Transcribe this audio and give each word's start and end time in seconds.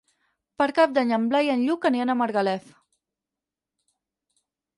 Per 0.61 0.67
Cap 0.77 0.95
d'Any 0.95 1.13
en 1.17 1.27
Blai 1.33 1.49
i 1.49 1.51
en 1.55 1.61
Lluc 1.65 1.85
aniran 1.91 2.15
a 2.15 2.15
Margalef. 2.23 2.73